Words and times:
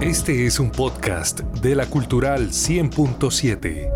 Este 0.00 0.46
es 0.46 0.58
un 0.58 0.70
podcast 0.70 1.40
de 1.40 1.74
la 1.74 1.84
Cultural 1.84 2.48
100.7. 2.48 3.92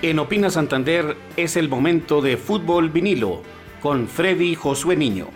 En 0.00 0.18
Opina 0.18 0.48
Santander 0.48 1.14
es 1.36 1.58
el 1.58 1.68
momento 1.68 2.22
de 2.22 2.38
fútbol 2.38 2.88
vinilo 2.88 3.42
con 3.82 4.08
Freddy 4.08 4.54
Josué 4.54 4.96
Niño. 4.96 5.28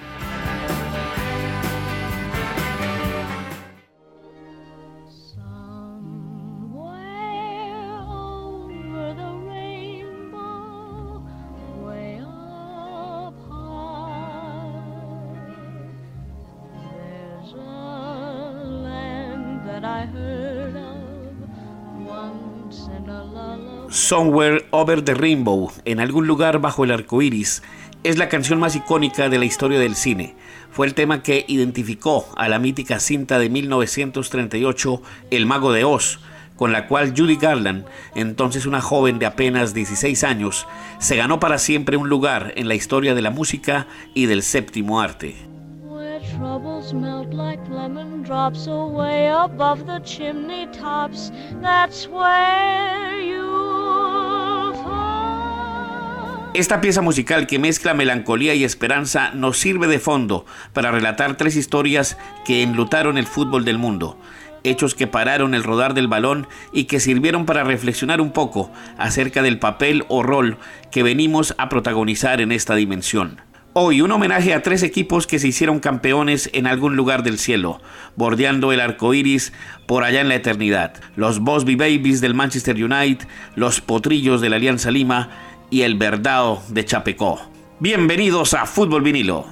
Somewhere 23.92 24.64
Over 24.70 25.04
the 25.04 25.12
Rainbow, 25.12 25.70
en 25.84 26.00
algún 26.00 26.26
lugar 26.26 26.60
bajo 26.60 26.82
el 26.82 26.92
arco 26.92 27.20
iris, 27.20 27.62
es 28.04 28.16
la 28.16 28.30
canción 28.30 28.58
más 28.58 28.74
icónica 28.74 29.28
de 29.28 29.38
la 29.38 29.44
historia 29.44 29.78
del 29.78 29.96
cine. 29.96 30.34
Fue 30.70 30.86
el 30.86 30.94
tema 30.94 31.22
que 31.22 31.44
identificó 31.46 32.26
a 32.34 32.48
la 32.48 32.58
mítica 32.58 33.00
cinta 33.00 33.38
de 33.38 33.50
1938 33.50 35.02
El 35.30 35.44
Mago 35.44 35.72
de 35.72 35.84
Oz, 35.84 36.20
con 36.56 36.72
la 36.72 36.88
cual 36.88 37.12
Judy 37.14 37.36
Garland, 37.36 37.84
entonces 38.14 38.64
una 38.64 38.80
joven 38.80 39.18
de 39.18 39.26
apenas 39.26 39.74
16 39.74 40.24
años, 40.24 40.66
se 40.98 41.16
ganó 41.16 41.38
para 41.38 41.58
siempre 41.58 41.98
un 41.98 42.08
lugar 42.08 42.54
en 42.56 42.68
la 42.68 42.74
historia 42.74 43.14
de 43.14 43.20
la 43.20 43.30
música 43.30 43.88
y 44.14 44.24
del 44.24 44.42
séptimo 44.42 45.02
arte. 45.02 45.36
Esta 56.54 56.82
pieza 56.82 57.00
musical 57.00 57.46
que 57.46 57.58
mezcla 57.58 57.94
melancolía 57.94 58.54
y 58.54 58.62
esperanza 58.62 59.30
nos 59.30 59.56
sirve 59.56 59.86
de 59.86 59.98
fondo 59.98 60.44
para 60.74 60.90
relatar 60.90 61.38
tres 61.38 61.56
historias 61.56 62.18
que 62.44 62.62
enlutaron 62.62 63.16
el 63.16 63.26
fútbol 63.26 63.64
del 63.64 63.78
mundo, 63.78 64.18
hechos 64.62 64.94
que 64.94 65.06
pararon 65.06 65.54
el 65.54 65.64
rodar 65.64 65.94
del 65.94 66.08
balón 66.08 66.46
y 66.70 66.84
que 66.84 67.00
sirvieron 67.00 67.46
para 67.46 67.64
reflexionar 67.64 68.20
un 68.20 68.32
poco 68.32 68.70
acerca 68.98 69.40
del 69.40 69.58
papel 69.58 70.04
o 70.08 70.22
rol 70.22 70.58
que 70.90 71.02
venimos 71.02 71.54
a 71.56 71.70
protagonizar 71.70 72.42
en 72.42 72.52
esta 72.52 72.74
dimensión. 72.74 73.40
Hoy 73.74 74.02
un 74.02 74.12
homenaje 74.12 74.52
a 74.52 74.62
tres 74.62 74.82
equipos 74.82 75.26
que 75.26 75.38
se 75.38 75.48
hicieron 75.48 75.80
campeones 75.80 76.50
en 76.52 76.66
algún 76.66 76.94
lugar 76.94 77.22
del 77.22 77.38
cielo, 77.38 77.80
bordeando 78.16 78.70
el 78.70 78.80
arco 78.80 79.14
iris 79.14 79.54
por 79.86 80.04
allá 80.04 80.20
en 80.20 80.28
la 80.28 80.34
eternidad. 80.34 81.00
Los 81.16 81.38
Bosby 81.38 81.76
Babies 81.76 82.20
del 82.20 82.34
Manchester 82.34 82.76
United, 82.76 83.26
los 83.54 83.80
Potrillos 83.80 84.42
de 84.42 84.50
la 84.50 84.56
Alianza 84.56 84.90
Lima 84.90 85.30
y 85.72 85.82
el 85.82 85.96
Verdao 85.96 86.62
de 86.68 86.84
Chapecó. 86.84 87.40
Bienvenidos 87.80 88.52
a 88.52 88.66
Fútbol 88.66 89.02
Vinilo. 89.02 89.46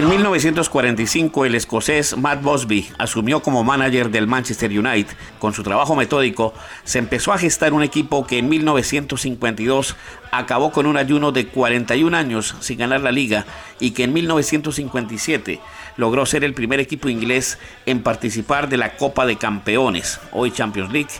En 0.00 0.08
1945, 0.08 1.44
el 1.44 1.54
escocés 1.54 2.16
Matt 2.16 2.40
Bosby 2.40 2.88
asumió 2.96 3.42
como 3.42 3.64
manager 3.64 4.10
del 4.10 4.26
Manchester 4.26 4.70
United. 4.70 5.14
Con 5.38 5.52
su 5.52 5.62
trabajo 5.62 5.94
metódico, 5.94 6.54
se 6.84 6.98
empezó 6.98 7.34
a 7.34 7.38
gestar 7.38 7.74
un 7.74 7.82
equipo 7.82 8.26
que 8.26 8.38
en 8.38 8.48
1952 8.48 9.96
acabó 10.30 10.72
con 10.72 10.86
un 10.86 10.96
ayuno 10.96 11.32
de 11.32 11.48
41 11.48 12.16
años 12.16 12.56
sin 12.60 12.78
ganar 12.78 13.02
la 13.02 13.12
liga 13.12 13.44
y 13.78 13.90
que 13.90 14.04
en 14.04 14.14
1957 14.14 15.60
logró 15.98 16.24
ser 16.24 16.44
el 16.44 16.54
primer 16.54 16.80
equipo 16.80 17.10
inglés 17.10 17.58
en 17.84 18.02
participar 18.02 18.70
de 18.70 18.78
la 18.78 18.96
Copa 18.96 19.26
de 19.26 19.36
Campeones, 19.36 20.18
hoy 20.32 20.50
Champions 20.50 20.94
League 20.94 21.10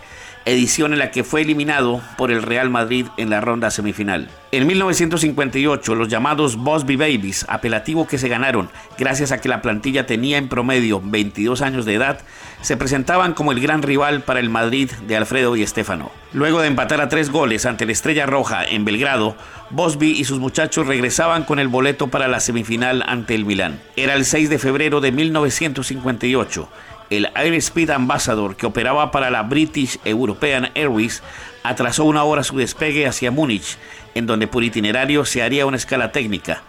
edición 0.51 0.93
en 0.93 0.99
la 0.99 1.11
que 1.11 1.25
fue 1.25 1.43
eliminado 1.43 2.01
por 2.17 2.31
el 2.31 2.43
Real 2.43 2.71
Madrid 2.71 3.07
en 3.17 3.31
la 3.31 3.41
ronda 3.41 3.71
semifinal. 3.71 4.29
En 4.53 4.67
1958, 4.67 5.95
los 5.95 6.09
llamados 6.09 6.57
Bosby 6.57 6.97
Babies, 6.97 7.47
apelativo 7.49 8.09
que 8.09 8.19
se 8.19 8.29
ganaron 8.29 8.69
gracias 8.99 9.31
a 9.31 9.41
que 9.41 9.49
la 9.49 9.63
plantilla 9.63 10.07
tenía 10.07 10.39
en 10.39 10.49
promedio 10.49 11.01
22 11.03 11.63
años 11.63 11.85
de 11.85 11.95
edad, 11.95 12.21
se 12.61 12.77
presentaban 12.77 13.33
como 13.33 13.53
el 13.53 13.61
gran 13.61 13.83
rival 13.83 14.23
para 14.23 14.41
el 14.41 14.51
Madrid 14.51 14.91
de 15.07 15.17
Alfredo 15.17 15.55
y 15.57 15.63
Estefano. 15.63 16.11
Luego 16.33 16.61
de 16.61 16.67
empatar 16.67 17.01
a 17.01 17.09
tres 17.09 17.31
goles 17.31 17.65
ante 17.65 17.87
la 17.87 17.93
Estrella 17.93 18.27
Roja 18.27 18.65
en 18.65 18.85
Belgrado, 18.85 19.37
Bosby 19.71 20.11
y 20.11 20.25
sus 20.25 20.41
muchachos 20.41 20.87
regresaban 20.87 21.45
con 21.45 21.61
el 21.61 21.69
boleto 21.69 22.09
para 22.09 22.27
la 22.27 22.41
semifinal 22.41 23.05
ante 23.07 23.37
el 23.37 23.45
Milán. 23.45 23.81
Era 23.95 24.15
el 24.15 24.25
6 24.25 24.51
de 24.51 24.59
febrero 24.59 25.01
de 25.01 25.13
1958 25.13 26.69
el 27.11 27.29
Airspeed 27.35 27.91
Ambassador 27.91 28.57
que 28.57 28.67
operaba 28.67 29.11
para 29.11 29.31
la 29.31 29.43
British 29.43 29.99
European 30.05 30.71
Airways 30.75 31.23
atrasó 31.63 32.05
una 32.05 32.25
hora 32.25 32.45
su 32.45 32.57
despegue 32.57 33.07
hacia 33.07 33.31
Múnich, 33.31 33.77
en 34.15 34.27
donde 34.27 34.47
por 34.47 34.65
itinerario 34.65 35.25
se 35.25 35.43
haría 35.43 35.67
una 35.67 35.77
escala 35.77 36.13
técnica. 36.13 36.63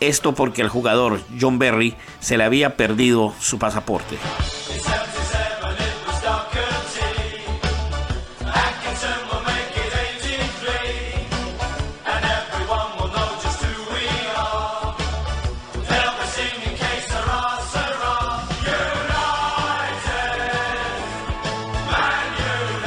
Esto 0.00 0.34
porque 0.34 0.62
al 0.62 0.68
jugador 0.68 1.20
John 1.40 1.58
Berry 1.58 1.94
se 2.20 2.36
le 2.36 2.44
había 2.44 2.76
perdido 2.76 3.32
su 3.38 3.58
pasaporte. 3.58 4.18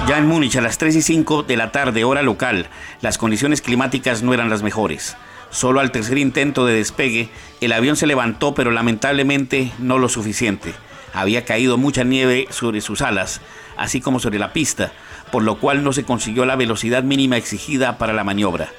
Ya 0.07 0.17
en 0.17 0.25
Múnich 0.25 0.55
a 0.55 0.61
las 0.61 0.77
3 0.77 0.95
y 0.95 1.01
5 1.01 1.43
de 1.43 1.57
la 1.57 1.73
tarde, 1.73 2.05
hora 2.05 2.21
local, 2.21 2.69
las 3.01 3.17
condiciones 3.17 3.61
climáticas 3.61 4.23
no 4.23 4.33
eran 4.33 4.49
las 4.49 4.63
mejores. 4.63 5.17
Solo 5.49 5.81
al 5.81 5.91
tercer 5.91 6.17
intento 6.17 6.65
de 6.65 6.75
despegue, 6.75 7.27
el 7.59 7.73
avión 7.73 7.97
se 7.97 8.07
levantó, 8.07 8.55
pero 8.55 8.71
lamentablemente 8.71 9.69
no 9.79 9.97
lo 9.97 10.07
suficiente. 10.07 10.73
Había 11.13 11.43
caído 11.43 11.77
mucha 11.77 12.05
nieve 12.05 12.47
sobre 12.51 12.79
sus 12.79 13.01
alas, 13.01 13.41
así 13.75 13.99
como 13.99 14.21
sobre 14.21 14.39
la 14.39 14.53
pista, 14.53 14.93
por 15.29 15.43
lo 15.43 15.59
cual 15.59 15.83
no 15.83 15.91
se 15.91 16.05
consiguió 16.05 16.45
la 16.45 16.55
velocidad 16.55 17.03
mínima 17.03 17.35
exigida 17.35 17.97
para 17.97 18.13
la 18.13 18.23
maniobra. 18.23 18.69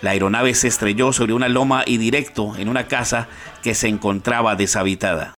La 0.00 0.12
aeronave 0.12 0.54
se 0.54 0.68
estrelló 0.68 1.12
sobre 1.12 1.34
una 1.34 1.48
loma 1.48 1.82
y 1.84 1.98
directo 1.98 2.56
en 2.56 2.66
una 2.70 2.88
casa 2.88 3.28
que 3.62 3.74
se 3.74 3.88
encontraba 3.88 4.56
deshabitada. 4.56 5.37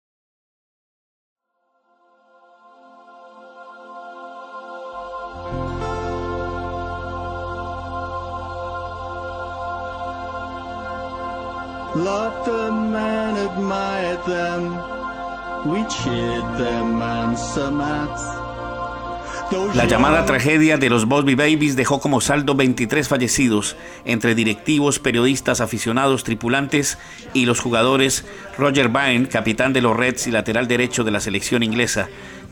La 19.75 19.85
llamada 19.85 20.25
tragedia 20.27 20.79
de 20.79 20.91
los 20.91 21.07
Bosby 21.07 21.35
Babies 21.35 21.75
dejó 21.75 22.01
como 22.01 22.21
saldo 22.21 22.55
23 22.55 23.09
fallecidos, 23.09 23.77
entre 24.05 24.35
directivos, 24.35 24.99
periodistas, 25.01 25.61
aficionados, 25.61 26.23
tripulantes 26.23 26.99
y 27.35 27.47
los 27.47 27.59
jugadores. 27.59 28.25
Roger 28.59 28.89
Byrne, 28.89 29.29
capitán 29.29 29.73
de 29.73 29.81
los 29.81 29.97
Reds 29.97 30.29
y 30.29 30.31
lateral 30.31 30.69
derecho 30.69 31.03
de 31.03 31.11
la 31.11 31.21
selección 31.21 31.63
inglesa, 31.63 32.09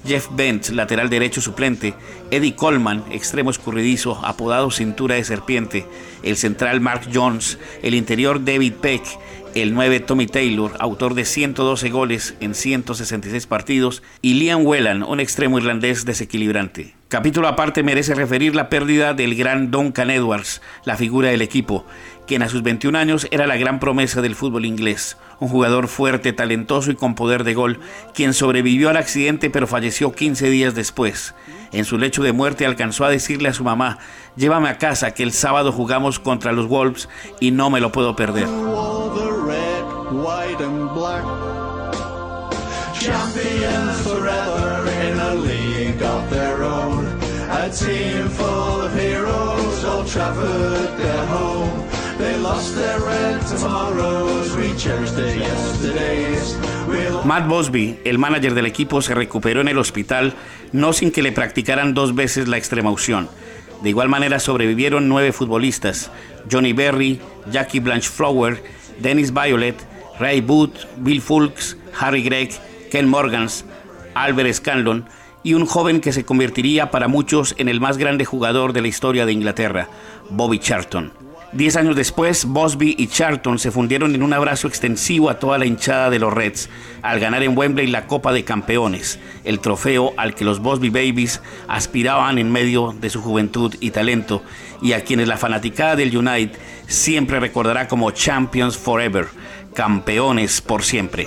Jeff 0.06 0.28
Bent, 0.32 0.70
lateral 0.70 1.10
derecho 1.10 1.40
suplente, 1.40 1.94
Eddie 2.30 2.54
Coleman, 2.54 3.04
extremo 3.10 3.50
escurridizo, 3.50 4.20
apodado 4.24 4.70
cintura 4.70 5.16
de 5.16 5.24
serpiente, 5.24 5.86
el 6.22 6.36
central 6.36 6.80
Mark 6.80 7.08
Jones, 7.12 7.58
el 7.82 7.94
interior 7.94 8.44
David 8.44 8.74
Peck, 8.80 9.02
el 9.62 9.74
9 9.74 10.00
Tommy 10.00 10.26
Taylor, 10.26 10.76
autor 10.78 11.14
de 11.14 11.24
112 11.24 11.90
goles 11.90 12.34
en 12.40 12.54
166 12.54 13.46
partidos, 13.46 14.02
y 14.22 14.34
Liam 14.34 14.64
Whelan, 14.64 15.02
un 15.02 15.20
extremo 15.20 15.58
irlandés 15.58 16.04
desequilibrante. 16.04 16.94
Capítulo 17.08 17.48
aparte 17.48 17.82
merece 17.82 18.14
referir 18.14 18.54
la 18.54 18.68
pérdida 18.68 19.14
del 19.14 19.34
gran 19.34 19.70
Duncan 19.70 20.10
Edwards, 20.10 20.60
la 20.84 20.96
figura 20.96 21.30
del 21.30 21.40
equipo, 21.40 21.86
quien 22.26 22.42
a 22.42 22.48
sus 22.50 22.62
21 22.62 22.98
años 22.98 23.26
era 23.30 23.46
la 23.46 23.56
gran 23.56 23.80
promesa 23.80 24.20
del 24.20 24.34
fútbol 24.34 24.66
inglés, 24.66 25.16
un 25.40 25.48
jugador 25.48 25.88
fuerte, 25.88 26.34
talentoso 26.34 26.90
y 26.90 26.94
con 26.94 27.14
poder 27.14 27.44
de 27.44 27.54
gol, 27.54 27.80
quien 28.12 28.34
sobrevivió 28.34 28.90
al 28.90 28.98
accidente 28.98 29.48
pero 29.48 29.66
falleció 29.66 30.12
15 30.12 30.50
días 30.50 30.74
después. 30.74 31.34
En 31.72 31.86
su 31.86 31.96
lecho 31.96 32.22
de 32.22 32.32
muerte 32.32 32.66
alcanzó 32.66 33.06
a 33.06 33.10
decirle 33.10 33.48
a 33.48 33.54
su 33.54 33.64
mamá, 33.64 33.98
llévame 34.36 34.68
a 34.68 34.78
casa 34.78 35.12
que 35.12 35.22
el 35.22 35.32
sábado 35.32 35.72
jugamos 35.72 36.18
contra 36.18 36.52
los 36.52 36.68
Wolves 36.68 37.08
y 37.40 37.50
no 37.50 37.70
me 37.70 37.80
lo 37.80 37.92
puedo 37.92 38.14
perder. 38.16 38.48
Matt 57.24 57.46
Bosby, 57.46 57.98
el 58.04 58.18
manager 58.18 58.54
del 58.54 58.64
equipo, 58.64 59.02
se 59.02 59.14
recuperó 59.14 59.60
en 59.60 59.68
el 59.68 59.76
hospital, 59.76 60.32
no 60.72 60.94
sin 60.94 61.10
que 61.10 61.20
le 61.20 61.32
practicaran 61.32 61.92
dos 61.92 62.14
veces 62.14 62.48
la 62.48 62.56
extremaución. 62.56 63.28
De 63.82 63.90
igual 63.90 64.08
manera 64.08 64.40
sobrevivieron 64.40 65.08
nueve 65.08 65.32
futbolistas, 65.32 66.10
Johnny 66.50 66.72
Berry, 66.72 67.20
Jackie 67.50 67.80
Blanchflower, 67.80 68.62
Dennis 68.98 69.32
Violet, 69.32 69.76
Ray 70.18 70.40
Booth, 70.40 70.86
Bill 70.96 71.20
Fulks, 71.20 71.76
Harry 72.00 72.22
Gregg, 72.22 72.52
Ken 72.90 73.06
Morgans, 73.06 73.66
Albert 74.14 74.54
Scanlon 74.54 75.06
y 75.42 75.54
un 75.54 75.66
joven 75.66 76.00
que 76.00 76.12
se 76.12 76.24
convertiría 76.24 76.90
para 76.90 77.08
muchos 77.08 77.54
en 77.58 77.68
el 77.68 77.80
más 77.80 77.98
grande 77.98 78.24
jugador 78.24 78.72
de 78.72 78.82
la 78.82 78.88
historia 78.88 79.26
de 79.26 79.32
Inglaterra, 79.32 79.88
Bobby 80.30 80.58
Charlton. 80.58 81.12
Diez 81.52 81.76
años 81.76 81.96
después, 81.96 82.44
Bosby 82.44 82.94
y 82.98 83.06
Charlton 83.06 83.58
se 83.58 83.70
fundieron 83.70 84.14
en 84.14 84.22
un 84.22 84.34
abrazo 84.34 84.68
extensivo 84.68 85.30
a 85.30 85.38
toda 85.38 85.56
la 85.56 85.64
hinchada 85.64 86.10
de 86.10 86.18
los 86.18 86.34
Reds, 86.34 86.68
al 87.00 87.20
ganar 87.20 87.42
en 87.42 87.56
Wembley 87.56 87.86
la 87.86 88.06
Copa 88.06 88.34
de 88.34 88.44
Campeones, 88.44 89.18
el 89.44 89.60
trofeo 89.60 90.12
al 90.18 90.34
que 90.34 90.44
los 90.44 90.60
Bosby 90.60 90.90
Babies 90.90 91.40
aspiraban 91.66 92.36
en 92.36 92.52
medio 92.52 92.94
de 93.00 93.08
su 93.08 93.22
juventud 93.22 93.74
y 93.80 93.92
talento, 93.92 94.42
y 94.82 94.92
a 94.92 95.04
quienes 95.04 95.26
la 95.26 95.38
fanaticada 95.38 95.96
del 95.96 96.14
United 96.14 96.58
siempre 96.86 97.40
recordará 97.40 97.88
como 97.88 98.10
Champions 98.10 98.76
Forever, 98.76 99.28
campeones 99.74 100.60
por 100.60 100.82
siempre. 100.82 101.26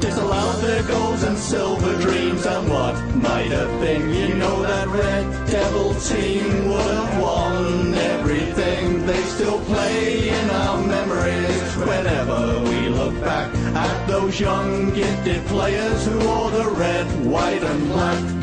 disallowed 0.00 0.62
their 0.62 0.82
golds 0.84 1.22
and 1.22 1.36
silver 1.36 2.00
dreams 2.00 2.46
and 2.46 2.68
what 2.70 2.94
might 3.16 3.50
have 3.50 3.80
been. 3.80 4.12
You 4.12 4.34
know 4.34 4.62
that 4.62 4.88
Red 4.88 5.46
Devil 5.46 5.94
team 5.94 6.68
would 6.68 6.90
have 6.96 7.22
won 7.22 7.94
everything. 7.94 9.04
They 9.06 9.22
still 9.24 9.60
play 9.66 10.30
in 10.30 10.50
our 10.50 10.86
memories 10.86 11.76
whenever 11.76 12.60
we 12.60 12.88
look 12.88 13.20
back 13.20 13.54
at 13.54 14.06
those 14.06 14.40
young 14.40 14.92
gifted 14.94 15.44
players 15.46 16.06
who 16.06 16.18
wore 16.26 16.50
the 16.50 16.68
red, 16.70 17.06
white 17.26 17.62
and 17.62 17.88
black. 17.88 18.39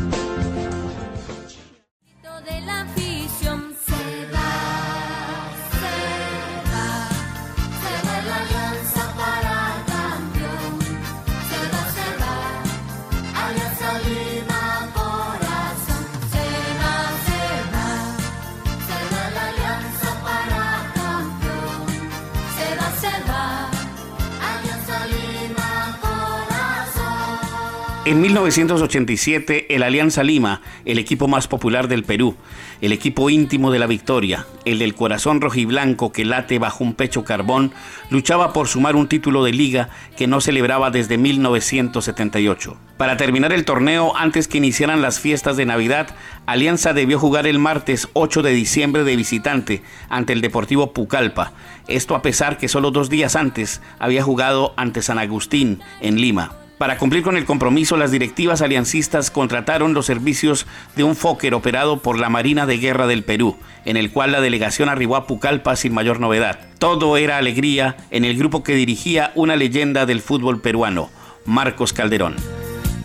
En 28.07 28.21
1987, 28.21 29.75
el 29.75 29.83
Alianza 29.83 30.23
Lima, 30.23 30.61
el 30.85 30.97
equipo 30.97 31.27
más 31.27 31.49
popular 31.49 31.89
del 31.89 32.05
Perú, 32.05 32.37
el 32.79 32.93
equipo 32.93 33.29
íntimo 33.29 33.69
de 33.69 33.79
la 33.79 33.85
victoria, 33.85 34.47
el 34.63 34.79
del 34.79 34.95
corazón 34.95 35.41
rojiblanco 35.41 36.13
que 36.13 36.23
late 36.23 36.57
bajo 36.57 36.85
un 36.85 36.93
pecho 36.93 37.25
carbón, 37.25 37.73
luchaba 38.09 38.53
por 38.53 38.69
sumar 38.69 38.95
un 38.95 39.09
título 39.09 39.43
de 39.43 39.51
liga 39.51 39.89
que 40.15 40.25
no 40.25 40.39
celebraba 40.39 40.89
desde 40.89 41.17
1978. 41.17 42.77
Para 42.95 43.17
terminar 43.17 43.51
el 43.51 43.65
torneo, 43.65 44.15
antes 44.15 44.47
que 44.47 44.59
iniciaran 44.59 45.01
las 45.01 45.19
fiestas 45.19 45.57
de 45.57 45.65
Navidad, 45.65 46.07
Alianza 46.45 46.93
debió 46.93 47.19
jugar 47.19 47.45
el 47.45 47.59
martes 47.59 48.07
8 48.13 48.41
de 48.41 48.51
diciembre 48.51 49.03
de 49.03 49.17
visitante 49.17 49.81
ante 50.07 50.31
el 50.31 50.39
Deportivo 50.39 50.93
Pucallpa. 50.93 51.51
Esto 51.89 52.15
a 52.15 52.21
pesar 52.21 52.57
que 52.57 52.69
solo 52.69 52.91
dos 52.91 53.09
días 53.09 53.35
antes 53.35 53.81
había 53.99 54.23
jugado 54.23 54.73
ante 54.77 55.01
San 55.01 55.19
Agustín 55.19 55.81
en 55.99 56.21
Lima. 56.21 56.66
Para 56.77 56.97
cumplir 56.97 57.23
con 57.23 57.37
el 57.37 57.45
compromiso, 57.45 57.97
las 57.97 58.11
directivas 58.11 58.61
aliancistas 58.61 59.31
contrataron 59.31 59.95
los 59.95 60.05
servicios 60.05 60.67
de 60.95 61.03
un 61.03 61.15
Fokker 61.15 61.55
operado 61.55 62.01
por 62.03 62.19
la 62.19 62.29
Marina 62.29 62.67
de 62.67 62.77
Guerra 62.77 63.07
del 63.07 63.23
Perú, 63.23 63.57
en 63.85 63.97
el 63.97 64.11
cual 64.11 64.31
la 64.31 64.41
delegación 64.41 64.87
arribó 64.87 65.15
a 65.15 65.25
Pucallpa 65.25 65.75
sin 65.75 65.93
mayor 65.93 66.19
novedad. 66.19 66.59
Todo 66.77 67.17
era 67.17 67.37
alegría 67.37 67.97
en 68.11 68.25
el 68.25 68.37
grupo 68.37 68.63
que 68.63 68.75
dirigía 68.75 69.31
una 69.33 69.55
leyenda 69.55 70.05
del 70.05 70.21
fútbol 70.21 70.61
peruano, 70.61 71.09
Marcos 71.45 71.93
Calderón. 71.93 72.35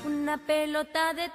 Una 0.04 0.36
pelota 0.36 1.14
de 1.14 1.30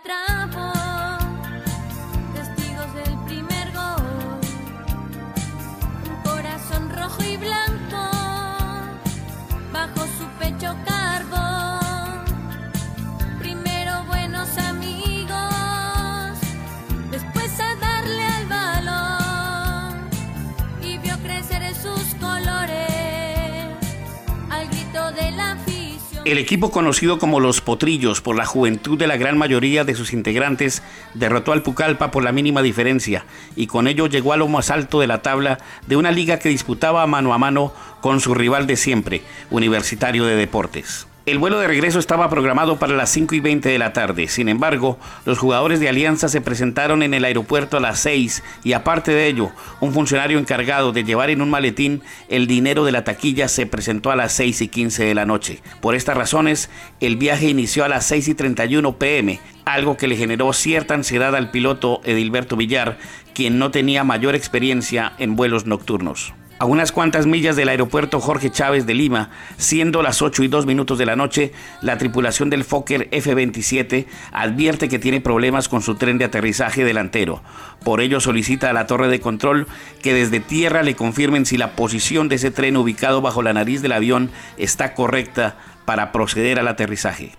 El 26.28 26.40
equipo 26.40 26.72
conocido 26.72 27.20
como 27.20 27.40
Los 27.40 27.62
Potrillos 27.62 28.20
por 28.20 28.36
la 28.36 28.46
juventud 28.46 28.98
de 28.98 29.08
la 29.08 29.16
gran 29.16 29.38
mayoría 29.38 29.86
de 29.86 29.96
sus 29.96 30.12
integrantes 30.12 30.84
derrotó 31.14 31.54
al 31.54 31.64
Pucallpa 31.64 32.12
por 32.12 32.22
la 32.22 32.34
mínima 32.34 32.62
diferencia 32.62 33.24
y 33.56 33.68
con 33.68 33.88
ello 33.88 34.08
llegó 34.08 34.34
a 34.34 34.38
lo 34.38 34.50
más 34.50 34.70
alto 34.70 35.00
de 35.00 35.08
la 35.08 35.22
tabla 35.22 35.58
de 35.88 35.96
una 35.96 36.12
liga 36.12 36.38
que 36.38 36.50
disputaba 36.50 37.08
mano 37.08 37.34
a 37.34 37.38
mano 37.38 37.72
con 38.02 38.20
su 38.20 38.34
rival 38.34 38.68
de 38.68 38.76
siempre, 38.76 39.22
Universitario 39.52 40.26
de 40.26 40.36
Deportes. 40.36 41.07
El 41.28 41.40
vuelo 41.40 41.60
de 41.60 41.68
regreso 41.68 42.00
estaba 42.00 42.30
programado 42.30 42.80
para 42.80 42.96
las 42.96 43.10
5 43.10 43.36
y 43.36 43.42
20 43.42 43.68
de 43.68 43.78
la 43.78 43.92
tarde. 43.92 44.30
Sin 44.30 44.48
embargo, 44.48 44.98
los 45.26 45.38
jugadores 45.38 45.82
de 45.82 45.90
Alianza 45.90 46.30
se 46.30 46.40
presentaron 46.40 47.04
en 47.04 47.14
el 47.14 47.26
aeropuerto 47.26 47.76
a 47.76 47.80
las 47.82 48.00
6 48.00 48.46
y 48.64 48.72
aparte 48.72 49.12
de 49.12 49.28
ello, 49.28 49.52
un 49.82 49.92
funcionario 49.92 50.40
encargado 50.40 50.94
de 50.94 51.04
llevar 51.04 51.30
en 51.30 51.42
un 51.42 51.50
maletín 51.50 52.02
el 52.30 52.48
dinero 52.48 52.86
de 52.86 52.94
la 52.94 53.04
taquilla 53.04 53.50
se 53.50 53.66
presentó 53.66 54.10
a 54.10 54.16
las 54.16 54.32
6 54.32 54.62
y 54.62 54.68
15 54.70 55.04
de 55.04 55.16
la 55.16 55.26
noche. 55.26 55.62
Por 55.82 55.96
estas 55.96 56.16
razones, 56.16 56.70
el 57.02 57.18
viaje 57.18 57.50
inició 57.50 57.84
a 57.84 57.90
las 57.90 58.06
6 58.06 58.30
y 58.30 58.34
31 58.34 58.98
pm, 58.98 59.42
algo 59.66 59.98
que 59.98 60.08
le 60.08 60.16
generó 60.16 60.54
cierta 60.54 60.94
ansiedad 60.94 61.36
al 61.36 61.52
piloto 61.52 62.00
Edilberto 62.06 62.56
Villar, 62.56 63.00
quien 63.34 63.60
no 63.60 63.70
tenía 63.70 64.06
mayor 64.06 64.34
experiencia 64.34 65.12
en 65.18 65.36
vuelos 65.36 65.66
nocturnos. 65.66 66.34
A 66.60 66.66
unas 66.66 66.92
cuantas 66.92 67.28
millas 67.28 67.56
del 67.56 67.70
aeropuerto 67.70 68.20
Jorge 68.20 68.50
Chávez 68.50 68.88
de 68.88 68.96
Lima, 68.96 69.30
siendo 69.58 70.02
las 70.02 70.24
8 70.24 70.42
y 70.42 70.48
2 70.48 70.66
minutos 70.66 70.98
de 70.98 71.06
la 71.06 71.16
noche, 71.16 71.52
la 71.82 72.00
tripulación 72.00 72.50
del 72.50 72.64
Fokker 72.64 73.10
F-27 73.12 74.08
advierte 74.32 74.90
que 74.90 74.98
tiene 74.98 75.22
problemas 75.22 75.70
con 75.70 75.84
su 75.84 75.94
tren 75.96 76.18
de 76.18 76.26
aterrizaje 76.26 76.84
delantero. 76.84 77.44
Por 77.84 78.02
ello 78.02 78.20
solicita 78.20 78.72
a 78.72 78.74
la 78.74 78.88
torre 78.88 79.08
de 79.08 79.20
control 79.20 79.68
que 80.02 80.16
desde 80.16 80.40
tierra 80.40 80.82
le 80.82 80.96
confirmen 80.96 81.46
si 81.46 81.58
la 81.58 81.76
posición 81.76 82.28
de 82.28 82.38
ese 82.38 82.50
tren 82.50 82.76
ubicado 82.76 83.22
bajo 83.22 83.44
la 83.44 83.54
nariz 83.54 83.84
del 83.84 83.92
avión 83.92 84.32
está 84.58 84.96
correcta 84.96 85.58
para 85.86 86.12
proceder 86.12 86.60
al 86.60 86.68
aterrizaje. 86.68 87.34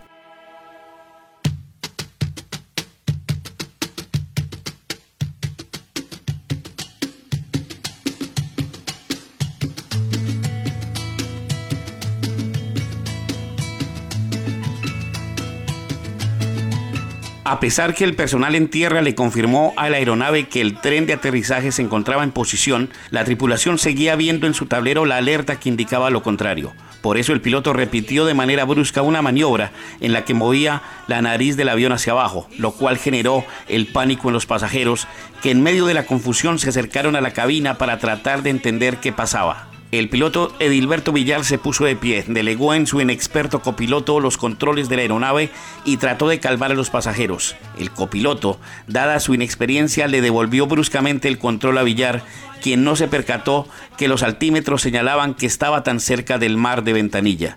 A 17.59 17.61
pesar 17.61 17.93
que 17.93 18.05
el 18.05 18.15
personal 18.15 18.55
en 18.55 18.69
tierra 18.69 19.03
le 19.03 19.17
confirmó 19.17 19.75
a 19.77 19.91
la 19.91 19.97
aeronave 19.97 20.47
que 20.47 20.61
el 20.61 20.81
tren 20.81 21.07
de 21.07 21.15
aterrizaje 21.15 21.73
se 21.73 21.83
encontraba 21.83 22.23
en 22.23 22.31
posición, 22.31 22.89
la 23.11 23.25
tripulación 23.25 23.79
seguía 23.79 24.15
viendo 24.15 24.47
en 24.47 24.55
su 24.55 24.67
tablero 24.67 25.05
la 25.07 25.17
alerta 25.17 25.59
que 25.59 25.69
indicaba 25.69 26.09
lo 26.11 26.23
contrario. 26.23 26.73
Por 27.03 27.19
eso 27.19 27.33
el 27.33 27.41
piloto 27.41 27.73
repitió 27.73 28.25
de 28.27 28.35
manera 28.35 28.65
brusca 28.65 29.03
una 29.03 29.23
maniobra 29.23 29.73
en 30.01 30.13
la 30.13 30.25
que 30.25 30.35
movía 30.35 30.83
la 31.09 31.21
nariz 31.21 31.57
del 31.57 31.71
avión 31.71 31.91
hacia 31.91 32.13
abajo, 32.13 32.49
lo 32.59 32.71
cual 32.71 32.97
generó 32.97 33.45
el 33.67 33.89
pánico 33.89 34.29
en 34.29 34.35
los 34.35 34.47
pasajeros 34.47 35.09
que 35.43 35.51
en 35.51 35.61
medio 35.61 35.85
de 35.87 35.95
la 35.95 36.07
confusión 36.07 36.61
se 36.61 36.69
acercaron 36.69 37.17
a 37.17 37.21
la 37.21 37.33
cabina 37.33 37.77
para 37.77 37.99
tratar 37.99 38.45
de 38.45 38.51
entender 38.51 38.99
qué 38.99 39.11
pasaba. 39.11 39.68
El 39.91 40.11
piloto 40.11 40.55
Edilberto 40.59 41.13
Villar 41.13 41.47
se 41.47 41.57
puso 41.57 41.87
de 41.87 41.97
pie, 41.97 42.23
delegó 42.29 42.75
en 42.75 42.87
su 42.87 43.01
inexperto 43.01 43.63
copiloto 43.63 44.21
los 44.21 44.37
controles 44.37 44.91
de 44.91 44.97
la 44.97 45.03
aeronave 45.03 45.51
y 45.87 45.97
trató 45.97 46.29
de 46.29 46.41
calmar 46.41 46.73
a 46.73 46.75
los 46.75 46.91
pasajeros. 46.91 47.57
El 47.79 47.91
copiloto, 47.91 48.61
dada 48.87 49.19
su 49.19 49.33
inexperiencia, 49.33 50.07
le 50.07 50.21
devolvió 50.21 50.67
bruscamente 50.67 51.27
el 51.27 51.39
control 51.39 51.79
a 51.79 51.85
Villar, 51.85 52.23
quien 52.61 52.85
no 52.85 52.97
se 52.97 53.09
percató 53.09 53.67
que 53.97 54.09
los 54.09 54.23
altímetros 54.23 54.83
señalaban 54.83 55.33
que 55.33 55.47
estaba 55.47 55.83
tan 55.85 56.01
cerca 56.01 56.37
del 56.37 56.59
mar 56.59 56.85
de 56.85 56.93
Ventanilla. 56.93 57.57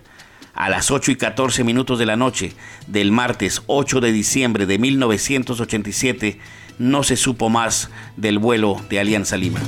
A 0.54 0.70
las 0.70 0.90
8 0.90 1.10
y 1.10 1.16
14 1.16 1.64
minutos 1.64 1.98
de 1.98 2.06
la 2.06 2.16
noche 2.16 2.54
del 2.86 3.12
martes 3.12 3.62
8 3.66 4.00
de 4.00 4.10
diciembre 4.10 4.64
de 4.64 4.78
1987, 4.78 6.38
no 6.78 7.02
se 7.02 7.16
supo 7.16 7.50
más 7.50 7.90
del 8.16 8.38
vuelo 8.38 8.80
de 8.88 9.00
Alianza 9.00 9.36
Lima. 9.36 9.60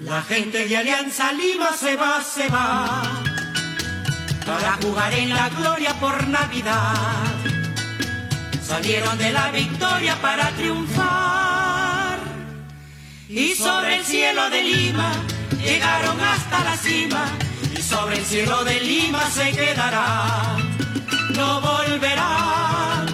La 0.00 0.20
gente 0.20 0.68
de 0.68 0.76
Alianza 0.76 1.32
Lima 1.32 1.72
se 1.72 1.96
va, 1.96 2.22
se 2.22 2.48
va, 2.48 3.02
para 4.44 4.72
jugar 4.82 5.14
en 5.14 5.30
la 5.30 5.48
gloria 5.48 5.94
por 5.94 6.28
Navidad. 6.28 7.24
Salieron 8.62 9.16
de 9.16 9.32
la 9.32 9.50
victoria 9.50 10.14
para 10.20 10.50
triunfar. 10.50 12.18
Y 13.26 13.54
sobre 13.54 13.96
el 13.96 14.04
cielo 14.04 14.50
de 14.50 14.62
Lima 14.62 15.12
llegaron 15.64 16.20
hasta 16.20 16.62
la 16.62 16.76
cima. 16.76 17.24
Y 17.74 17.80
sobre 17.80 18.18
el 18.18 18.24
cielo 18.24 18.64
de 18.64 18.78
Lima 18.80 19.30
se 19.30 19.50
quedará. 19.52 20.56
No 21.34 21.60
volverá, 21.62 23.06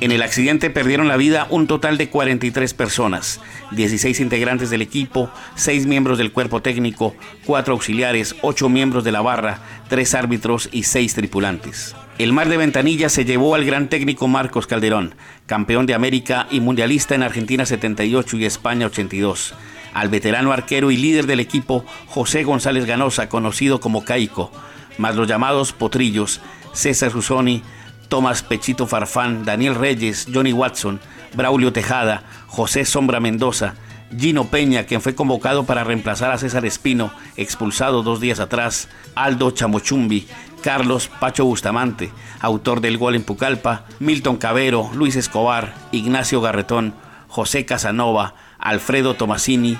En 0.00 0.12
el 0.12 0.22
accidente 0.22 0.70
perdieron 0.70 1.08
la 1.08 1.18
vida 1.18 1.46
un 1.50 1.66
total 1.66 1.98
de 1.98 2.08
43 2.08 2.72
personas, 2.72 3.38
16 3.72 4.20
integrantes 4.20 4.70
del 4.70 4.80
equipo, 4.80 5.30
6 5.56 5.86
miembros 5.86 6.16
del 6.16 6.32
cuerpo 6.32 6.62
técnico, 6.62 7.14
4 7.44 7.74
auxiliares, 7.74 8.34
8 8.40 8.70
miembros 8.70 9.04
de 9.04 9.12
la 9.12 9.20
barra, 9.20 9.60
3 9.90 10.14
árbitros 10.14 10.70
y 10.72 10.84
6 10.84 11.14
tripulantes. 11.14 11.94
El 12.16 12.32
mar 12.32 12.48
de 12.48 12.56
Ventanilla 12.56 13.10
se 13.10 13.26
llevó 13.26 13.54
al 13.54 13.66
gran 13.66 13.90
técnico 13.90 14.26
Marcos 14.26 14.66
Calderón, 14.66 15.14
campeón 15.44 15.84
de 15.84 15.92
América 15.92 16.46
y 16.50 16.60
mundialista 16.60 17.14
en 17.14 17.22
Argentina 17.22 17.66
78 17.66 18.38
y 18.38 18.46
España 18.46 18.86
82. 18.86 19.52
Al 19.92 20.08
veterano 20.08 20.52
arquero 20.52 20.90
y 20.90 20.96
líder 20.96 21.26
del 21.26 21.40
equipo 21.40 21.84
José 22.06 22.42
González 22.44 22.86
Ganosa, 22.86 23.28
conocido 23.28 23.80
como 23.80 24.02
Caico, 24.06 24.50
más 24.96 25.14
los 25.14 25.28
llamados 25.28 25.74
Potrillos, 25.74 26.40
César 26.72 27.12
Rusoni, 27.12 27.62
Tomás 28.10 28.42
Pechito 28.42 28.88
Farfán, 28.88 29.44
Daniel 29.44 29.76
Reyes, 29.76 30.26
Johnny 30.34 30.52
Watson, 30.52 31.00
Braulio 31.34 31.72
Tejada, 31.72 32.24
José 32.48 32.84
Sombra 32.84 33.20
Mendoza, 33.20 33.76
Gino 34.18 34.46
Peña, 34.46 34.84
quien 34.84 35.00
fue 35.00 35.14
convocado 35.14 35.64
para 35.64 35.84
reemplazar 35.84 36.32
a 36.32 36.38
César 36.38 36.66
Espino, 36.66 37.12
expulsado 37.36 38.02
dos 38.02 38.20
días 38.20 38.40
atrás, 38.40 38.88
Aldo 39.14 39.52
Chamochumbi, 39.52 40.26
Carlos 40.60 41.08
Pacho 41.20 41.44
Bustamante, 41.44 42.10
autor 42.40 42.80
del 42.80 42.98
gol 42.98 43.14
en 43.14 43.22
Pucallpa, 43.22 43.84
Milton 44.00 44.38
Cabero, 44.38 44.90
Luis 44.92 45.14
Escobar, 45.14 45.72
Ignacio 45.92 46.40
Garretón, 46.40 46.94
José 47.28 47.64
Casanova, 47.64 48.34
Alfredo 48.58 49.14
Tomasini, 49.14 49.78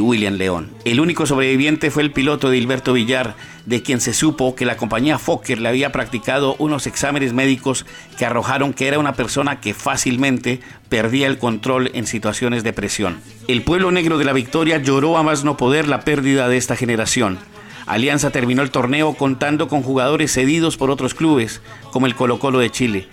William 0.00 0.34
León. 0.34 0.70
El 0.84 1.00
único 1.00 1.26
sobreviviente 1.26 1.90
fue 1.90 2.02
el 2.02 2.12
piloto 2.12 2.50
de 2.50 2.58
Hilberto 2.58 2.92
Villar, 2.92 3.36
de 3.66 3.82
quien 3.82 4.00
se 4.00 4.12
supo 4.12 4.54
que 4.54 4.64
la 4.64 4.76
compañía 4.76 5.18
Fokker 5.18 5.60
le 5.60 5.68
había 5.68 5.92
practicado 5.92 6.56
unos 6.58 6.86
exámenes 6.86 7.32
médicos 7.32 7.86
que 8.18 8.26
arrojaron 8.26 8.72
que 8.72 8.88
era 8.88 8.98
una 8.98 9.14
persona 9.14 9.60
que 9.60 9.74
fácilmente 9.74 10.60
perdía 10.88 11.26
el 11.26 11.38
control 11.38 11.90
en 11.94 12.06
situaciones 12.06 12.64
de 12.64 12.72
presión. 12.72 13.20
El 13.48 13.62
pueblo 13.62 13.90
negro 13.90 14.18
de 14.18 14.24
la 14.24 14.32
victoria 14.32 14.78
lloró 14.78 15.16
a 15.16 15.22
más 15.22 15.44
no 15.44 15.56
poder 15.56 15.88
la 15.88 16.00
pérdida 16.00 16.48
de 16.48 16.56
esta 16.56 16.76
generación. 16.76 17.38
Alianza 17.86 18.30
terminó 18.30 18.62
el 18.62 18.70
torneo 18.70 19.14
contando 19.14 19.68
con 19.68 19.82
jugadores 19.82 20.32
cedidos 20.32 20.76
por 20.76 20.90
otros 20.90 21.14
clubes, 21.14 21.60
como 21.90 22.06
el 22.06 22.14
Colo 22.14 22.38
Colo 22.38 22.58
de 22.58 22.70
Chile. 22.70 23.08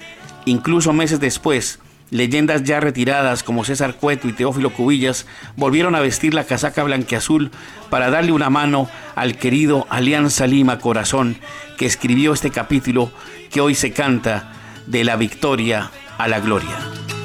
Incluso 0.46 0.94
meses 0.94 1.20
después, 1.20 1.80
Leyendas 2.12 2.64
ya 2.64 2.80
retiradas 2.80 3.44
como 3.44 3.64
César 3.64 3.96
Cueto 3.96 4.28
y 4.28 4.34
Teófilo 4.34 4.72
Cubillas 4.72 5.26
volvieron 5.56 5.96
a 5.96 6.00
vestir 6.00 6.34
la 6.34 6.44
casaca 6.44 6.84
blanqueazul 6.84 7.52
para 7.90 8.10
darle 8.10 8.32
una 8.32 8.50
mano 8.50 8.90
al 9.16 9.38
querido 9.38 9.86
Alianza 9.90 10.48
Lima 10.48 10.80
Corazón 10.80 11.38
que 11.78 11.86
escribió 11.86 12.34
este 12.34 12.52
capítulo 12.52 13.12
que 13.52 13.62
hoy 13.62 13.76
se 13.76 13.94
canta 13.94 14.52
de 14.88 15.04
la 15.04 15.16
victoria 15.16 15.92
a 16.18 16.28
la 16.28 16.40
gloria. 16.40 16.78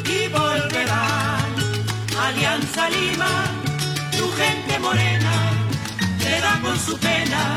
Y 0.04 0.28
volverá 0.28 1.38
Alianza 2.26 2.90
Lima, 2.90 3.44
tu 4.12 4.30
gente 4.32 4.78
morena, 4.80 5.32
te 6.18 6.62
con 6.62 6.78
su 6.78 6.98
pena 6.98 7.56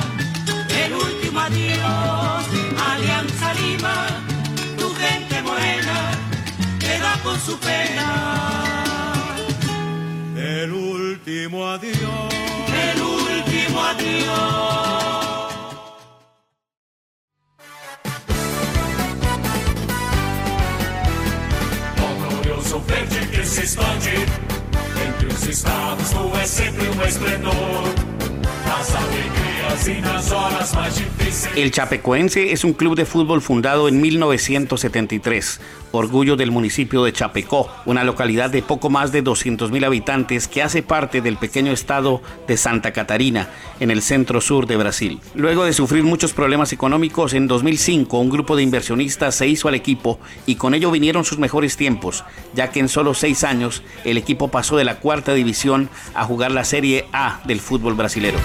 el 0.85 0.93
último 0.93 1.39
adiós. 1.39 2.45
Alianza 2.89 3.53
Lima, 3.53 4.26
con 7.27 7.39
su 7.41 7.59
pena. 7.59 9.35
El 10.37 10.71
último 10.71 11.67
adiós. 11.67 12.33
El 12.89 13.01
último 13.01 13.83
adiós. 13.83 14.77
Verde 22.87 23.27
que 23.31 23.43
se 23.43 23.61
expande 23.61 24.13
entre 25.05 25.27
os 25.27 25.43
estados, 25.47 26.09
tu 26.11 26.37
é 26.37 26.45
sempre 26.45 26.87
um 26.87 27.01
esplendor. 27.03 28.06
El 31.55 31.71
Chapecoense 31.71 32.51
es 32.51 32.63
un 32.63 32.73
club 32.73 32.95
de 32.95 33.05
fútbol 33.05 33.41
fundado 33.41 33.87
en 33.87 34.01
1973, 34.01 35.61
orgullo 35.91 36.35
del 36.35 36.51
municipio 36.51 37.03
de 37.03 37.13
Chapecó, 37.13 37.69
una 37.85 38.03
localidad 38.03 38.49
de 38.49 38.61
poco 38.61 38.89
más 38.89 39.11
de 39.11 39.23
200.000 39.23 39.85
habitantes 39.85 40.47
que 40.47 40.61
hace 40.61 40.83
parte 40.83 41.21
del 41.21 41.37
pequeño 41.37 41.71
estado 41.71 42.21
de 42.47 42.57
Santa 42.57 42.91
Catarina, 42.91 43.49
en 43.79 43.91
el 43.91 44.01
centro 44.01 44.41
sur 44.41 44.67
de 44.67 44.77
Brasil. 44.77 45.19
Luego 45.35 45.63
de 45.63 45.73
sufrir 45.73 46.03
muchos 46.03 46.33
problemas 46.33 46.73
económicos, 46.73 47.33
en 47.33 47.47
2005 47.47 48.19
un 48.19 48.29
grupo 48.29 48.55
de 48.55 48.63
inversionistas 48.63 49.35
se 49.35 49.47
hizo 49.47 49.67
al 49.67 49.75
equipo 49.75 50.19
y 50.45 50.55
con 50.55 50.73
ello 50.73 50.91
vinieron 50.91 51.23
sus 51.23 51.39
mejores 51.39 51.77
tiempos, 51.77 52.25
ya 52.53 52.71
que 52.71 52.79
en 52.79 52.89
solo 52.89 53.13
seis 53.13 53.43
años 53.43 53.83
el 54.03 54.17
equipo 54.17 54.49
pasó 54.49 54.75
de 54.75 54.83
la 54.83 54.99
cuarta 54.99 55.33
división 55.33 55.89
a 56.13 56.25
jugar 56.25 56.51
la 56.51 56.65
Serie 56.65 57.05
A 57.13 57.39
del 57.45 57.61
fútbol 57.61 57.93
brasilero. 57.93 58.37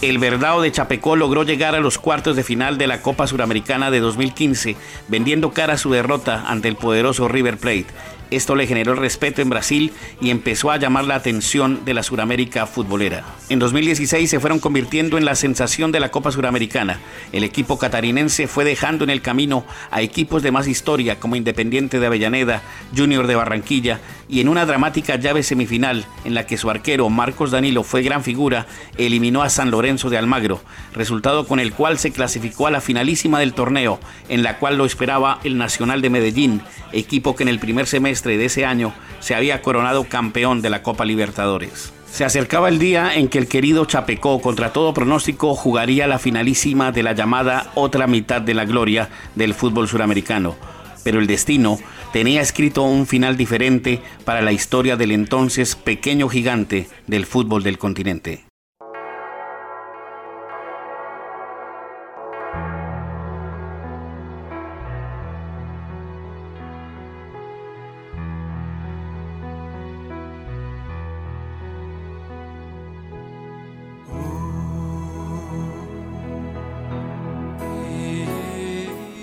El 0.00 0.18
Verdao 0.18 0.60
de 0.60 0.70
Chapecó 0.70 1.16
logró 1.16 1.42
llegar 1.42 1.74
a 1.74 1.80
los 1.80 1.98
cuartos 1.98 2.36
de 2.36 2.44
final 2.44 2.78
de 2.78 2.86
la 2.86 3.00
Copa 3.00 3.26
Suramericana 3.26 3.90
de 3.90 4.00
2015, 4.00 4.76
vendiendo 5.08 5.52
cara 5.52 5.74
a 5.74 5.78
su 5.78 5.90
derrota 5.90 6.44
ante 6.46 6.68
el 6.68 6.76
poderoso 6.76 7.26
River 7.26 7.56
Plate. 7.56 7.86
Esto 8.34 8.56
le 8.56 8.66
generó 8.66 8.96
respeto 8.96 9.42
en 9.42 9.48
Brasil 9.48 9.92
y 10.20 10.30
empezó 10.30 10.72
a 10.72 10.76
llamar 10.76 11.04
la 11.04 11.14
atención 11.14 11.84
de 11.84 11.94
la 11.94 12.02
Suramérica 12.02 12.66
futbolera. 12.66 13.24
En 13.48 13.60
2016 13.60 14.28
se 14.28 14.40
fueron 14.40 14.58
convirtiendo 14.58 15.18
en 15.18 15.24
la 15.24 15.36
sensación 15.36 15.92
de 15.92 16.00
la 16.00 16.10
Copa 16.10 16.32
Suramericana. 16.32 16.98
El 17.32 17.44
equipo 17.44 17.78
catarinense 17.78 18.48
fue 18.48 18.64
dejando 18.64 19.04
en 19.04 19.10
el 19.10 19.22
camino 19.22 19.64
a 19.92 20.02
equipos 20.02 20.42
de 20.42 20.50
más 20.50 20.66
historia 20.66 21.20
como 21.20 21.36
Independiente 21.36 22.00
de 22.00 22.06
Avellaneda, 22.06 22.62
Junior 22.96 23.28
de 23.28 23.36
Barranquilla 23.36 24.00
y 24.28 24.40
en 24.40 24.48
una 24.48 24.66
dramática 24.66 25.16
llave 25.16 25.42
semifinal 25.42 26.04
en 26.24 26.34
la 26.34 26.46
que 26.46 26.56
su 26.56 26.70
arquero 26.70 27.08
Marcos 27.10 27.52
Danilo 27.52 27.84
fue 27.84 28.02
gran 28.02 28.24
figura, 28.24 28.66
eliminó 28.96 29.42
a 29.42 29.50
San 29.50 29.70
Lorenzo 29.70 30.10
de 30.10 30.18
Almagro, 30.18 30.60
resultado 30.92 31.46
con 31.46 31.60
el 31.60 31.72
cual 31.72 31.98
se 31.98 32.10
clasificó 32.10 32.66
a 32.66 32.70
la 32.70 32.80
finalísima 32.80 33.38
del 33.38 33.54
torneo, 33.54 34.00
en 34.28 34.42
la 34.42 34.58
cual 34.58 34.76
lo 34.76 34.86
esperaba 34.86 35.40
el 35.44 35.58
Nacional 35.58 36.02
de 36.02 36.10
Medellín, 36.10 36.62
equipo 36.92 37.36
que 37.36 37.42
en 37.42 37.48
el 37.48 37.58
primer 37.58 37.86
semestre 37.86 38.23
de 38.30 38.44
ese 38.44 38.64
año 38.64 38.92
se 39.20 39.34
había 39.34 39.62
coronado 39.62 40.04
campeón 40.04 40.62
de 40.62 40.70
la 40.70 40.82
Copa 40.82 41.04
Libertadores. 41.04 41.92
Se 42.10 42.24
acercaba 42.24 42.68
el 42.68 42.78
día 42.78 43.16
en 43.16 43.28
que 43.28 43.38
el 43.38 43.48
querido 43.48 43.86
Chapecó, 43.86 44.40
contra 44.40 44.72
todo 44.72 44.94
pronóstico, 44.94 45.56
jugaría 45.56 46.06
la 46.06 46.20
finalísima 46.20 46.92
de 46.92 47.02
la 47.02 47.12
llamada 47.12 47.72
otra 47.74 48.06
mitad 48.06 48.40
de 48.40 48.54
la 48.54 48.64
gloria 48.64 49.08
del 49.34 49.52
fútbol 49.52 49.88
suramericano. 49.88 50.54
Pero 51.02 51.18
el 51.18 51.26
destino 51.26 51.78
tenía 52.12 52.40
escrito 52.40 52.82
un 52.84 53.06
final 53.06 53.36
diferente 53.36 54.00
para 54.24 54.42
la 54.42 54.52
historia 54.52 54.96
del 54.96 55.10
entonces 55.10 55.74
pequeño 55.74 56.28
gigante 56.28 56.88
del 57.08 57.26
fútbol 57.26 57.64
del 57.64 57.78
continente. 57.78 58.44